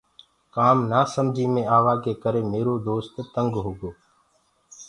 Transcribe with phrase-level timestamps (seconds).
[0.55, 2.95] ڪآم نآسمجي مي آوآ ڪي ڪري ميرو دو
[3.33, 3.91] تينگ هوگو۔